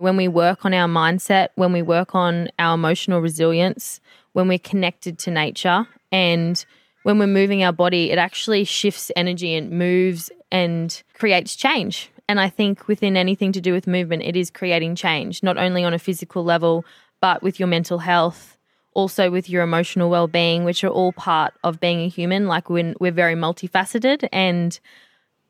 [0.00, 4.00] When we work on our mindset, when we work on our emotional resilience,
[4.32, 6.64] when we're connected to nature and
[7.02, 12.10] when we're moving our body, it actually shifts energy and moves and creates change.
[12.30, 15.84] And I think within anything to do with movement, it is creating change, not only
[15.84, 16.82] on a physical level,
[17.20, 18.56] but with your mental health,
[18.94, 22.46] also with your emotional well being, which are all part of being a human.
[22.46, 24.80] Like when we're very multifaceted and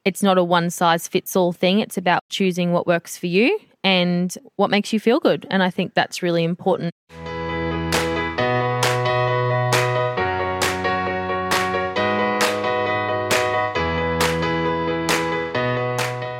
[0.05, 1.79] it's not a one size fits all thing.
[1.79, 5.47] It's about choosing what works for you and what makes you feel good.
[5.51, 6.95] And I think that's really important.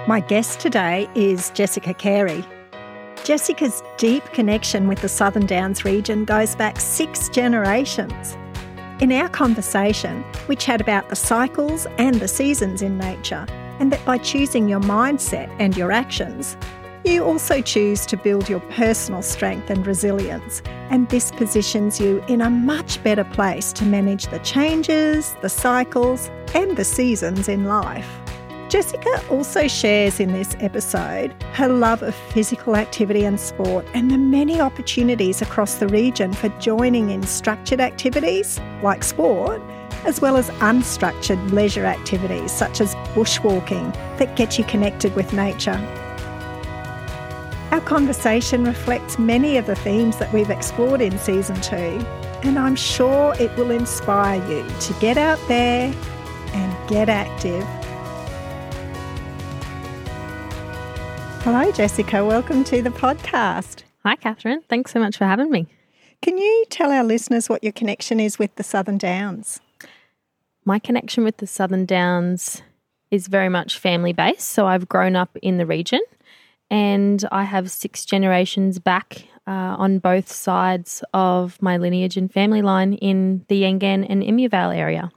[0.07, 2.45] My guest today is Jessica Carey.
[3.23, 8.37] Jessica's deep connection with the Southern Downs region goes back six generations.
[9.01, 13.47] In our conversation, we chat about the cycles and the seasons in nature,
[13.79, 16.57] and that by choosing your mindset and your actions,
[17.05, 22.41] you also choose to build your personal strength and resilience, and this positions you in
[22.41, 28.09] a much better place to manage the changes, the cycles, and the seasons in life.
[28.69, 34.19] Jessica also shares in this episode her love of physical activity and sport and the
[34.19, 39.61] many opportunities across the region for joining in structured activities like sport,
[40.05, 45.79] as well as unstructured leisure activities such as bushwalking that get you connected with nature.
[47.71, 52.05] Our conversation reflects many of the themes that we've explored in season two,
[52.43, 55.95] and I'm sure it will inspire you to get out there
[56.53, 57.63] and get active.
[61.45, 62.25] Hello, Jessica.
[62.25, 63.85] Welcome to the podcast.
[64.05, 64.63] Hi, Catherine.
[64.69, 65.69] Thanks so much for having me.
[66.23, 69.61] Can you tell our listeners what your connection is with the Southern Downs?
[70.65, 72.63] My connection with the Southern Downs
[73.13, 74.49] is very much family based.
[74.49, 76.01] So I've grown up in the region
[76.71, 82.63] and I have six generations back uh, on both sides of my lineage and family
[82.63, 85.11] line in the Yangan and Emu Vale area.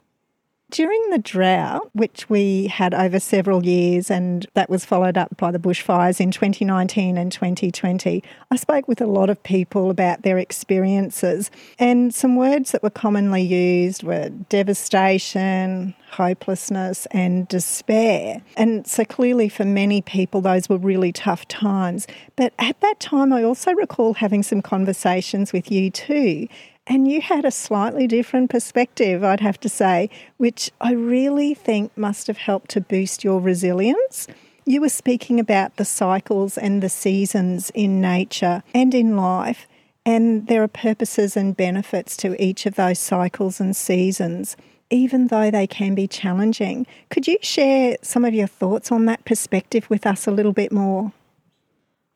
[0.74, 5.52] During the drought, which we had over several years, and that was followed up by
[5.52, 10.40] the bushfires in 2019 and 2020, I spoke with a lot of people about their
[10.40, 11.52] experiences.
[11.78, 18.42] And some words that were commonly used were devastation, hopelessness, and despair.
[18.58, 22.08] And so clearly, for many people, those were really tough times.
[22.36, 26.48] But at that time, I also recall having some conversations with you too
[26.86, 31.96] and you had a slightly different perspective, I'd have to say, which I really think
[31.98, 34.28] must have helped to boost your resilience.
[34.66, 39.68] You were speaking about the cycles and the seasons in nature and in life,
[40.06, 44.58] and there are purposes and benefits to each of those cycles and seasons,
[44.90, 46.86] even though they can be challenging.
[47.10, 50.72] Could you share some of your thoughts on that perspective with us a little bit
[50.72, 51.14] more?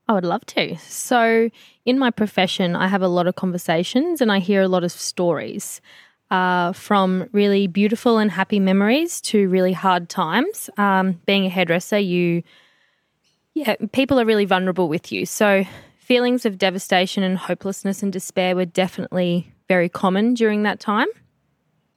[0.08, 0.78] I would love to.
[0.78, 1.50] So,
[1.86, 4.92] in my profession, I have a lot of conversations and I hear a lot of
[4.92, 5.82] stories
[6.32, 10.70] uh, from really beautiful and happy memories to really hard times.
[10.78, 12.44] Um, being a hairdresser, you,
[13.54, 15.26] yeah, people are really vulnerable with you.
[15.26, 15.66] So,
[15.98, 21.08] feelings of devastation and hopelessness and despair were definitely very common during that time.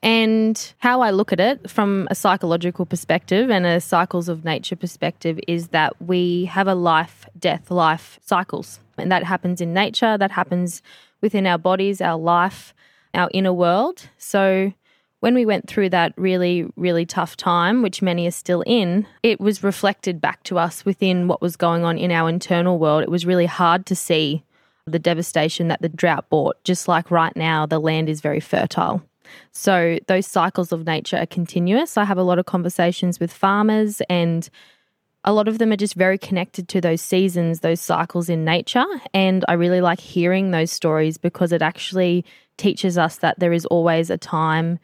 [0.03, 4.75] And how I look at it from a psychological perspective and a cycles of nature
[4.75, 8.79] perspective is that we have a life, death, life cycles.
[8.97, 10.81] And that happens in nature, that happens
[11.21, 12.73] within our bodies, our life,
[13.13, 14.09] our inner world.
[14.17, 14.73] So
[15.19, 19.39] when we went through that really, really tough time, which many are still in, it
[19.39, 23.03] was reflected back to us within what was going on in our internal world.
[23.03, 24.43] It was really hard to see
[24.87, 26.63] the devastation that the drought brought.
[26.63, 29.03] Just like right now, the land is very fertile.
[29.51, 31.97] So those cycles of nature are continuous.
[31.97, 34.49] I have a lot of conversations with farmers and
[35.23, 38.85] a lot of them are just very connected to those seasons, those cycles in nature.
[39.13, 42.25] And I really like hearing those stories because it actually
[42.57, 44.79] teaches us that there is always a time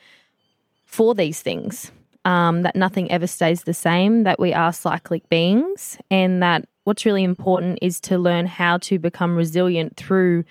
[0.85, 1.91] for these things,
[2.25, 7.06] um, that nothing ever stays the same, that we are cyclic beings, and that what's
[7.06, 10.44] really important is to learn how to become resilient through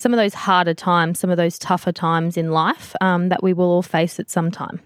[0.00, 3.52] some of those harder times, some of those tougher times in life um, that we
[3.52, 4.80] will all face at some time.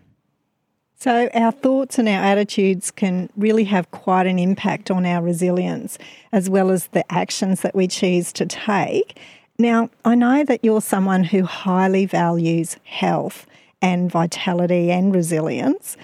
[0.96, 5.98] So, our thoughts and our attitudes can really have quite an impact on our resilience,
[6.32, 9.20] as well as the actions that we choose to take.
[9.56, 13.46] Now, I know that you're someone who highly values health
[13.80, 15.96] and vitality and resilience.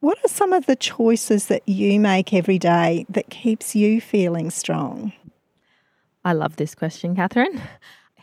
[0.00, 4.50] What are some of the choices that you make every day that keeps you feeling
[4.50, 5.12] strong?
[6.24, 7.62] I love this question, Catherine.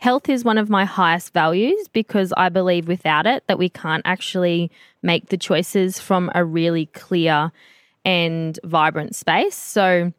[0.00, 4.02] Health is one of my highest values because I believe without it that we can't
[4.04, 4.70] actually
[5.02, 7.52] make the choices from a really clear
[8.04, 9.56] and vibrant space.
[9.56, 10.12] So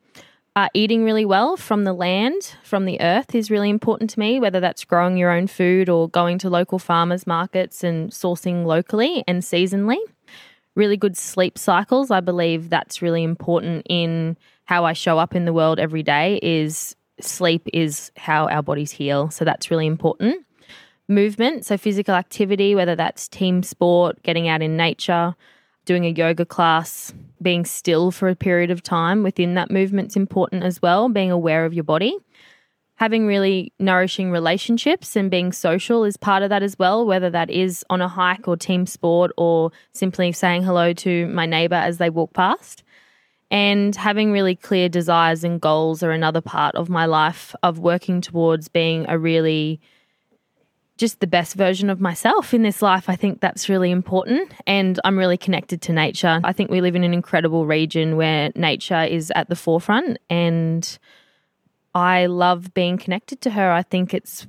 [0.55, 4.41] Uh, eating really well from the land, from the earth, is really important to me,
[4.41, 9.23] whether that's growing your own food or going to local farmers markets and sourcing locally
[9.25, 9.99] and seasonally.
[10.75, 12.11] Really good sleep cycles.
[12.11, 14.35] I believe that's really important in
[14.65, 18.91] how I show up in the world every day is sleep is how our bodies
[18.91, 19.29] heal.
[19.29, 20.45] So that's really important.
[21.07, 25.35] Movement, so physical activity, whether that's team sport, getting out in nature,
[25.85, 30.63] doing a yoga class, being still for a period of time within that movement's important
[30.63, 32.15] as well, being aware of your body.
[32.95, 37.49] Having really nourishing relationships and being social is part of that as well, whether that
[37.49, 41.97] is on a hike or team sport or simply saying hello to my neighbor as
[41.97, 42.83] they walk past.
[43.51, 48.21] And having really clear desires and goals are another part of my life of working
[48.21, 49.79] towards being a really
[50.97, 53.09] just the best version of myself in this life.
[53.09, 54.51] I think that's really important.
[54.67, 56.41] And I'm really connected to nature.
[56.43, 60.17] I think we live in an incredible region where nature is at the forefront.
[60.29, 60.99] And
[61.95, 63.71] I love being connected to her.
[63.71, 64.45] I think it's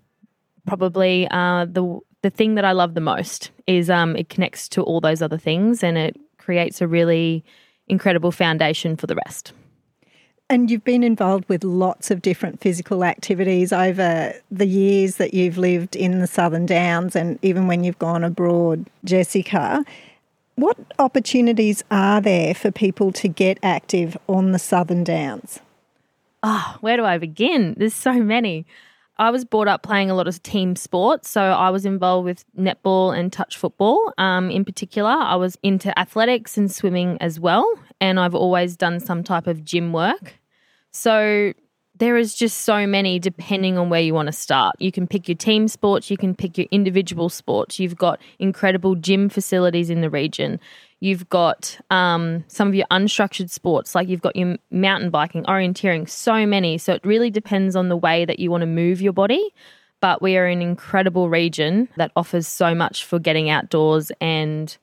[0.67, 4.83] probably uh, the the thing that I love the most is um, it connects to
[4.83, 7.43] all those other things and it creates a really
[7.91, 9.53] incredible foundation for the rest.
[10.49, 15.59] And you've been involved with lots of different physical activities over the years that you've
[15.59, 19.85] lived in the Southern Downs and even when you've gone abroad, Jessica.
[20.57, 25.61] What opportunities are there for people to get active on the Southern Downs?
[26.43, 27.75] Oh, where do I begin?
[27.77, 28.67] There's so many.
[29.21, 31.29] I was brought up playing a lot of team sports.
[31.29, 35.11] So I was involved with netball and touch football um, in particular.
[35.11, 37.71] I was into athletics and swimming as well.
[38.01, 40.41] And I've always done some type of gym work.
[40.91, 41.53] So
[42.01, 44.75] there is just so many depending on where you want to start.
[44.79, 47.79] You can pick your team sports, you can pick your individual sports.
[47.79, 50.59] You've got incredible gym facilities in the region.
[51.01, 56.09] You've got um, some of your unstructured sports, like you've got your mountain biking, orienteering,
[56.09, 56.79] so many.
[56.79, 59.55] So it really depends on the way that you want to move your body.
[60.01, 64.75] But we are an incredible region that offers so much for getting outdoors and,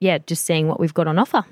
[0.00, 1.44] yeah, just seeing what we've got on offer.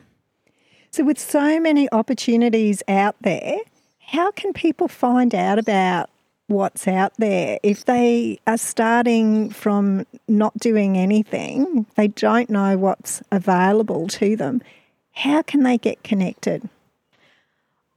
[0.91, 3.59] So, with so many opportunities out there,
[4.06, 6.10] how can people find out about
[6.52, 7.58] what's out there.
[7.62, 14.62] If they are starting from not doing anything, they don't know what's available to them,
[15.12, 16.69] how can they get connected?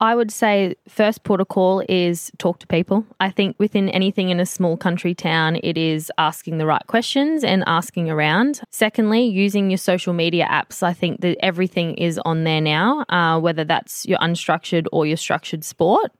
[0.01, 3.05] I would say first protocol is talk to people.
[3.21, 7.45] I think within anything in a small country town, it is asking the right questions
[7.45, 8.61] and asking around.
[8.71, 10.83] Secondly, using your social media apps.
[10.83, 15.17] I think that everything is on there now, uh, whether that's your unstructured or your
[15.17, 16.11] structured sport.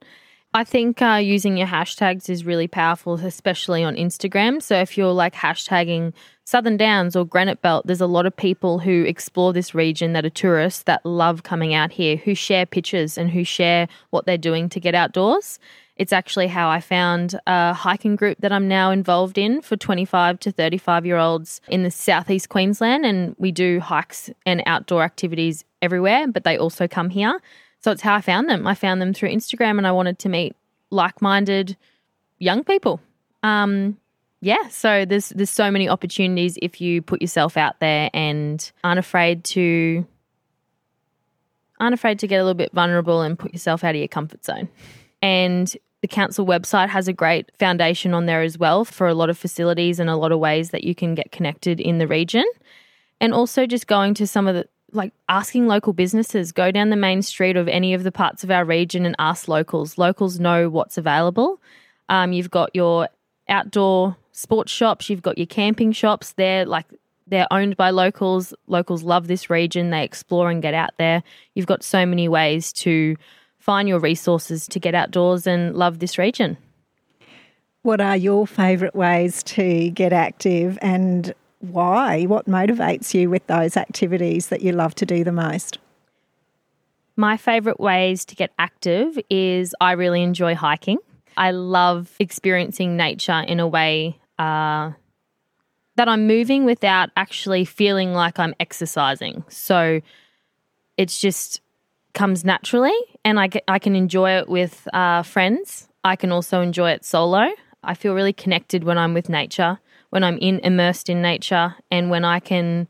[0.56, 4.62] I think uh, using your hashtags is really powerful, especially on Instagram.
[4.62, 6.14] So if you're like hashtagging
[6.44, 10.24] Southern Downs or Granite Belt, there's a lot of people who explore this region that
[10.24, 14.38] are tourists that love coming out here, who share pictures and who share what they're
[14.38, 15.58] doing to get outdoors.
[15.96, 20.40] It's actually how I found a hiking group that I'm now involved in for 25
[20.40, 23.04] to 35 year olds in the southeast Queensland.
[23.04, 27.42] And we do hikes and outdoor activities everywhere, but they also come here.
[27.86, 28.66] So it's how I found them.
[28.66, 30.56] I found them through Instagram and I wanted to meet
[30.90, 31.76] like minded
[32.40, 33.00] young people.
[33.44, 33.96] Um,
[34.40, 38.98] yeah, so there's there's so many opportunities if you put yourself out there and aren't
[38.98, 40.04] afraid to
[41.78, 44.44] aren't afraid to get a little bit vulnerable and put yourself out of your comfort
[44.44, 44.68] zone.
[45.22, 49.30] And the council website has a great foundation on there as well for a lot
[49.30, 52.46] of facilities and a lot of ways that you can get connected in the region.
[53.20, 56.96] And also just going to some of the like asking local businesses, go down the
[56.96, 59.98] main street of any of the parts of our region and ask locals.
[59.98, 61.60] Locals know what's available.
[62.08, 63.08] Um, you've got your
[63.48, 66.32] outdoor sports shops, you've got your camping shops.
[66.32, 66.86] They're like
[67.26, 68.54] they're owned by locals.
[68.68, 69.90] Locals love this region.
[69.90, 71.22] They explore and get out there.
[71.54, 73.16] You've got so many ways to
[73.58, 76.56] find your resources to get outdoors and love this region.
[77.82, 81.34] What are your favourite ways to get active and
[81.72, 82.24] why?
[82.24, 85.78] What motivates you with those activities that you love to do the most?
[87.16, 90.98] My favourite ways to get active is I really enjoy hiking.
[91.36, 94.92] I love experiencing nature in a way uh,
[95.96, 99.44] that I'm moving without actually feeling like I'm exercising.
[99.48, 100.00] So
[100.96, 101.60] it's just
[102.12, 105.88] comes naturally, and I, I can enjoy it with uh, friends.
[106.04, 107.48] I can also enjoy it solo.
[107.82, 109.78] I feel really connected when I'm with nature
[110.10, 112.88] when I'm in immersed in nature and when I can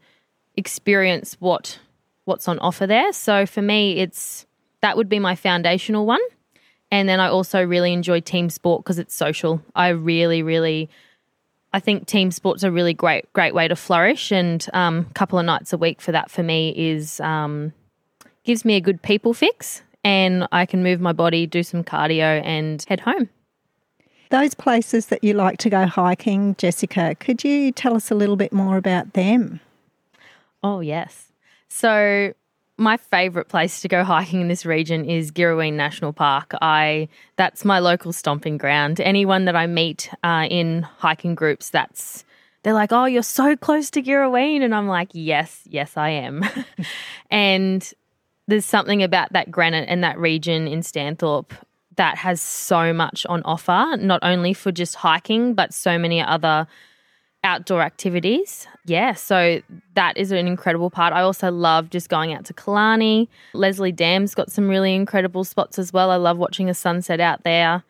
[0.56, 1.78] experience what
[2.24, 3.12] what's on offer there.
[3.12, 4.46] So for me, it's
[4.80, 6.20] that would be my foundational one.
[6.90, 9.60] And then I also really enjoy team sport because it's social.
[9.74, 10.88] I really, really,
[11.72, 14.30] I think team sport's a really great, great way to flourish.
[14.30, 17.72] And um, a couple of nights a week for that for me is um,
[18.44, 22.40] gives me a good people fix and I can move my body, do some cardio,
[22.44, 23.28] and head home.
[24.30, 28.36] Those places that you like to go hiking, Jessica, could you tell us a little
[28.36, 29.60] bit more about them?
[30.62, 31.32] Oh, yes.
[31.68, 32.32] So,
[32.78, 36.52] my favorite place to go hiking in this region is Girraween National Park.
[36.60, 39.00] I that's my local stomping ground.
[39.00, 42.24] Anyone that I meet uh, in hiking groups, that's
[42.62, 46.44] they're like, "Oh, you're so close to Girraween," and I'm like, "Yes, yes, I am."
[47.30, 47.92] and
[48.46, 51.52] there's something about that granite and that region in Stanthorpe
[51.96, 56.66] that has so much on offer, not only for just hiking, but so many other
[57.44, 58.66] outdoor activities.
[58.86, 59.62] Yeah, so
[59.94, 61.12] that is an incredible part.
[61.12, 63.30] I also love just going out to Killarney.
[63.54, 66.10] Leslie Dam's got some really incredible spots as well.
[66.10, 67.84] I love watching a sunset out there.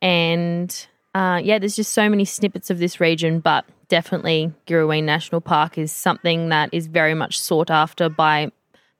[0.00, 5.40] And uh, yeah, there's just so many snippets of this region, but definitely Girraween National
[5.40, 8.50] Park is something that is very much sought after by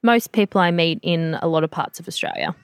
[0.03, 2.55] most people I meet in a lot of parts of Australia.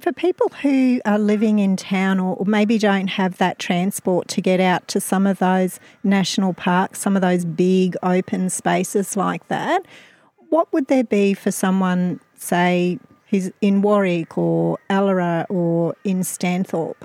[0.00, 4.60] For people who are living in town or maybe don't have that transport to get
[4.60, 9.86] out to some of those national parks, some of those big open spaces like that,
[10.50, 12.98] what would there be for someone, say,
[13.30, 17.02] who's in Warwick or Allora or in Stanthorpe?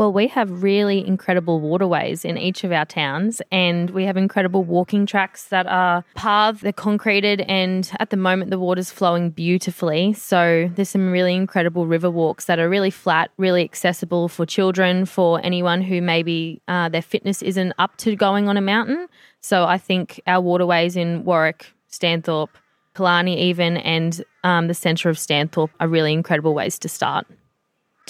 [0.00, 4.64] Well, we have really incredible waterways in each of our towns, and we have incredible
[4.64, 10.14] walking tracks that are paved, they're concreted, and at the moment the water's flowing beautifully.
[10.14, 15.04] So there's some really incredible river walks that are really flat, really accessible for children,
[15.04, 19.06] for anyone who maybe uh, their fitness isn't up to going on a mountain.
[19.42, 22.56] So I think our waterways in Warwick, Stanthorpe,
[22.94, 27.26] Killarney, even, and um, the centre of Stanthorpe are really incredible ways to start.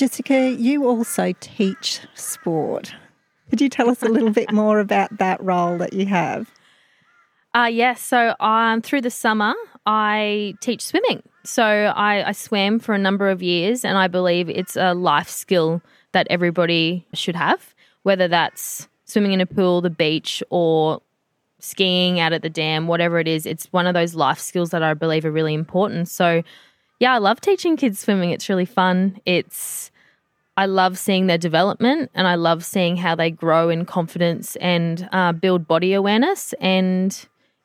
[0.00, 2.94] Jessica, you also teach sport.
[3.50, 6.50] Could you tell us a little bit more about that role that you have?
[7.54, 8.00] Uh, yes.
[8.00, 9.52] So um, through the summer,
[9.84, 11.22] I teach swimming.
[11.44, 15.28] So I, I swam for a number of years, and I believe it's a life
[15.28, 21.02] skill that everybody should have, whether that's swimming in a pool, the beach, or
[21.58, 23.44] skiing out at the dam, whatever it is.
[23.44, 26.08] It's one of those life skills that I believe are really important.
[26.08, 26.42] So,
[27.00, 28.30] yeah, I love teaching kids swimming.
[28.30, 29.20] It's really fun.
[29.26, 29.89] It's
[30.56, 35.08] I love seeing their development and I love seeing how they grow in confidence and
[35.12, 36.52] uh, build body awareness.
[36.60, 37.16] And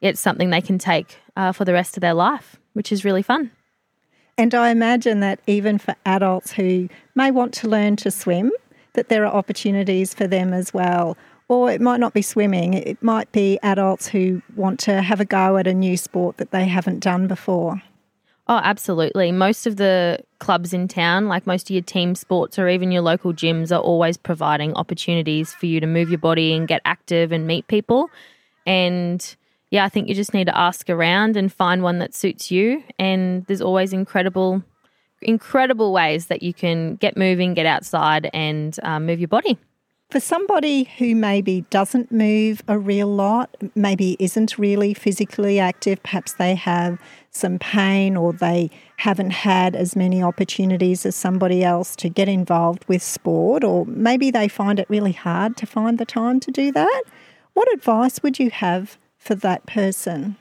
[0.01, 3.21] it's something they can take uh, for the rest of their life, which is really
[3.21, 3.51] fun.
[4.37, 8.51] And I imagine that even for adults who may want to learn to swim,
[8.93, 11.17] that there are opportunities for them as well.
[11.47, 15.25] Or it might not be swimming, it might be adults who want to have a
[15.25, 17.81] go at a new sport that they haven't done before.
[18.47, 19.31] Oh, absolutely.
[19.31, 23.01] Most of the clubs in town, like most of your team sports or even your
[23.01, 27.31] local gyms, are always providing opportunities for you to move your body and get active
[27.31, 28.09] and meet people.
[28.67, 29.35] And
[29.71, 32.83] yeah, I think you just need to ask around and find one that suits you.
[32.99, 34.63] And there's always incredible,
[35.23, 39.57] incredible ways that you can get moving, get outside, and um, move your body.
[40.11, 46.33] For somebody who maybe doesn't move a real lot, maybe isn't really physically active, perhaps
[46.33, 46.99] they have
[47.35, 52.85] some pain or they haven't had as many opportunities as somebody else to get involved
[52.87, 56.71] with sport, or maybe they find it really hard to find the time to do
[56.71, 57.03] that,
[57.53, 60.37] what advice would you have for that person?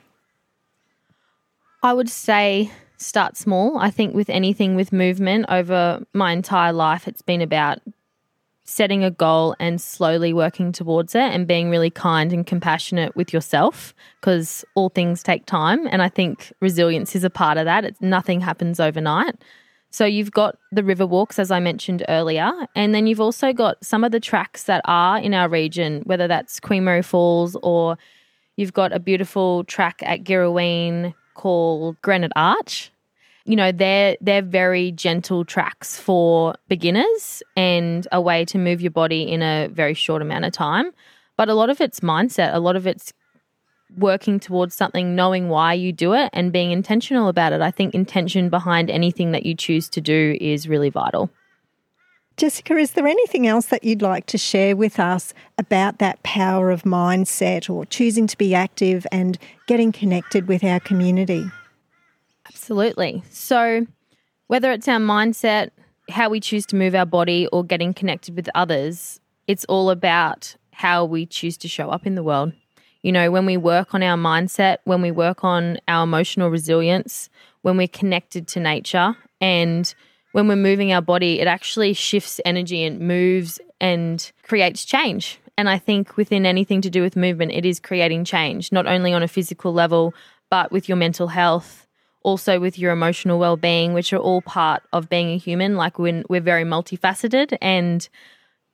[1.83, 3.77] I would say start small.
[3.77, 7.79] I think with anything with movement over my entire life, it's been about
[8.65, 13.31] setting a goal and slowly working towards it and being really kind and compassionate with
[13.31, 17.85] yourself because all things take time and I think resilience is a part of that.
[17.85, 19.35] It's nothing happens overnight.
[19.91, 23.83] So you've got the river walks as I mentioned earlier and then you've also got
[23.85, 27.99] some of the tracks that are in our region whether that's Queen Mary Falls or
[28.57, 32.91] you've got a beautiful track at Girraween called Granite Arch
[33.45, 38.91] you know they're they're very gentle tracks for beginners and a way to move your
[38.91, 40.91] body in a very short amount of time.
[41.37, 42.53] But a lot of it's mindset.
[42.53, 43.13] A lot of it's
[43.97, 47.61] working towards something knowing why you do it and being intentional about it.
[47.61, 51.29] I think intention behind anything that you choose to do is really vital.
[52.37, 56.69] Jessica, is there anything else that you'd like to share with us about that power
[56.69, 59.37] of mindset or choosing to be active and
[59.67, 61.45] getting connected with our community?
[62.47, 63.23] Absolutely.
[63.29, 63.85] So,
[64.47, 65.71] whether it's our mindset,
[66.09, 70.55] how we choose to move our body, or getting connected with others, it's all about
[70.71, 72.53] how we choose to show up in the world.
[73.01, 77.29] You know, when we work on our mindset, when we work on our emotional resilience,
[77.61, 79.93] when we're connected to nature, and
[80.31, 85.39] when we're moving our body, it actually shifts energy and moves and creates change.
[85.57, 89.13] And I think within anything to do with movement, it is creating change, not only
[89.13, 90.13] on a physical level,
[90.49, 91.84] but with your mental health,
[92.25, 95.77] also with your emotional well-being which are all part of being a human.
[95.77, 98.09] Like when we're very multifaceted and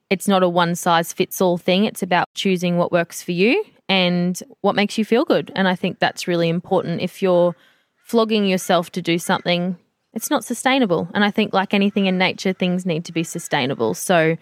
[0.10, 1.84] it's not a one size fits all thing.
[1.84, 5.52] It's about choosing what works for you and what makes you feel good.
[5.54, 7.02] And i think that's really important.
[7.02, 7.54] If you're
[8.06, 9.78] flogging yourself to do something
[10.14, 11.10] it's not sustainable.
[11.14, 13.94] And i think like anything in nature things need to be sustainable.
[13.94, 14.38] So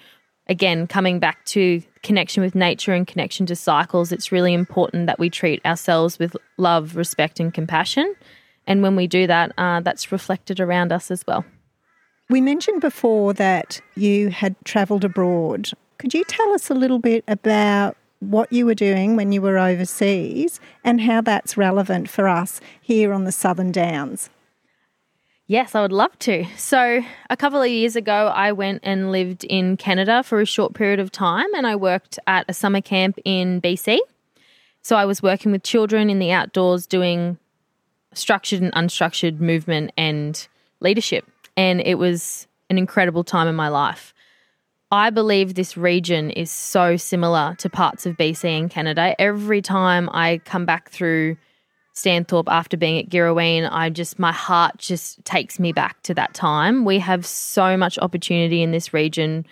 [0.48, 5.20] again coming back to connection with nature and connection to cycles it's really important that
[5.20, 8.16] we treat ourselves with love respect and compassion
[8.70, 11.44] and when we do that, uh, that's reflected around us as well.
[12.30, 15.72] We mentioned before that you had travelled abroad.
[15.98, 19.58] Could you tell us a little bit about what you were doing when you were
[19.58, 24.30] overseas and how that's relevant for us here on the Southern Downs?
[25.48, 26.46] Yes, I would love to.
[26.56, 30.76] So, a couple of years ago, I went and lived in Canada for a short
[30.76, 33.98] period of time and I worked at a summer camp in BC.
[34.84, 37.40] So, I was working with children in the outdoors doing
[38.14, 40.48] structured and unstructured movement and
[40.80, 41.26] leadership.
[41.56, 44.14] And it was an incredible time in my life.
[44.92, 49.16] I believe this region is so similar to parts of BC and Canada.
[49.20, 51.38] Every time I come back through
[51.94, 56.34] Stanthorpe after being at Girraween, I just my heart just takes me back to that
[56.34, 56.86] time.
[56.86, 59.46] We have so much opportunity in this region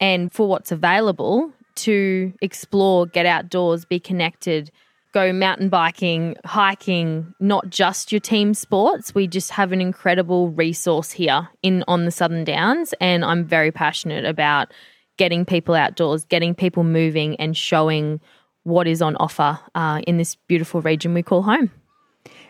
[0.00, 4.70] and for what's available to explore, get outdoors, be connected,
[5.12, 9.14] go mountain biking, hiking, not just your team sports.
[9.14, 13.72] We just have an incredible resource here in on the Southern Downs and I'm very
[13.72, 14.72] passionate about
[15.16, 18.20] getting people outdoors, getting people moving and showing
[18.62, 21.70] what is on offer uh, in this beautiful region we call home.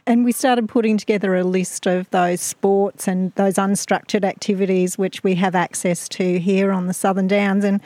[0.07, 5.23] And we started putting together a list of those sports and those unstructured activities which
[5.23, 7.63] we have access to here on the Southern Downs.
[7.63, 7.81] And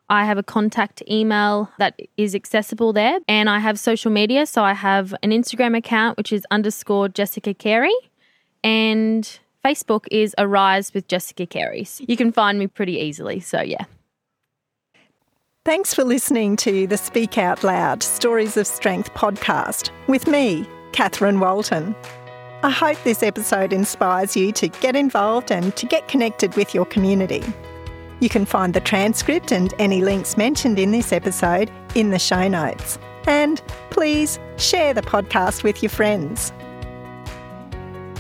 [0.09, 4.47] I have a contact email that is accessible there, and I have social media.
[4.47, 7.95] So I have an Instagram account which is underscore Jessica Carey,
[8.63, 11.87] and Facebook is Arise with Jessica Carey.
[12.01, 13.41] You can find me pretty easily.
[13.41, 13.85] So yeah.
[15.67, 21.41] Thanks for listening to the Speak Out Loud Stories of Strength podcast with me, Catherine
[21.41, 21.93] Walton.
[22.63, 26.85] I hope this episode inspires you to get involved and to get connected with your
[26.87, 27.43] community.
[28.21, 32.47] You can find the transcript and any links mentioned in this episode in the show
[32.47, 33.01] notes.
[33.27, 36.53] And please share the podcast with your friends.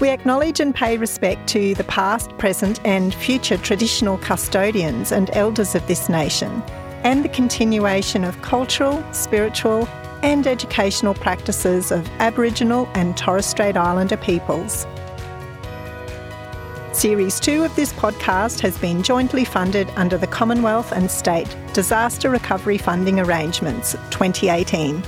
[0.00, 5.76] We acknowledge and pay respect to the past, present, and future traditional custodians and elders
[5.76, 6.60] of this nation
[7.06, 9.86] and the continuation of cultural, spiritual,
[10.24, 14.88] and educational practices of Aboriginal and Torres Strait Islander peoples.
[16.92, 22.28] Series 2 of this podcast has been jointly funded under the Commonwealth and State Disaster
[22.28, 25.00] Recovery Funding Arrangements 2018.